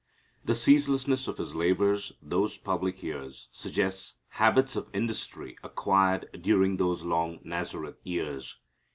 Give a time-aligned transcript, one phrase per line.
[0.43, 7.03] The ceaselessness of His labors those public years suggests habits of industry acquired during those
[7.03, 8.57] long Nazareth years.